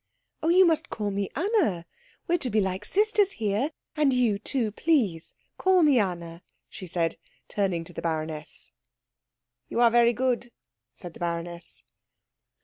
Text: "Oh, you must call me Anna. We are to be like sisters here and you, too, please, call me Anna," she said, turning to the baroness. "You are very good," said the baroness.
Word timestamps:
"Oh, 0.41 0.49
you 0.49 0.65
must 0.65 0.89
call 0.89 1.11
me 1.11 1.29
Anna. 1.35 1.85
We 2.27 2.33
are 2.33 2.37
to 2.39 2.49
be 2.49 2.59
like 2.59 2.85
sisters 2.85 3.33
here 3.33 3.69
and 3.95 4.11
you, 4.11 4.39
too, 4.39 4.71
please, 4.71 5.35
call 5.59 5.83
me 5.83 5.99
Anna," 5.99 6.41
she 6.69 6.87
said, 6.87 7.17
turning 7.47 7.83
to 7.83 7.93
the 7.93 8.01
baroness. 8.01 8.71
"You 9.69 9.79
are 9.79 9.91
very 9.91 10.13
good," 10.13 10.51
said 10.95 11.13
the 11.13 11.19
baroness. 11.19 11.83